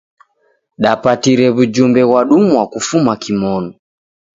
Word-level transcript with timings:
Dapatire 0.83 1.47
w'ujumbe 1.55 2.01
ghwadumwa 2.09 2.61
kufuma 2.71 3.11
kimonu. 3.23 3.69